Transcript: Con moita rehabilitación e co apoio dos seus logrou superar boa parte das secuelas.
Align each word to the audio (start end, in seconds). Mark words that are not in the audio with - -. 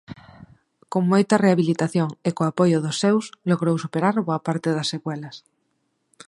Con 0.91 1.03
moita 1.11 1.41
rehabilitación 1.45 2.09
e 2.27 2.29
co 2.35 2.43
apoio 2.45 2.77
dos 2.85 2.97
seus 3.03 3.25
logrou 3.49 3.75
superar 3.83 4.15
boa 4.27 4.43
parte 4.47 4.69
das 4.77 4.89
secuelas. 4.93 5.35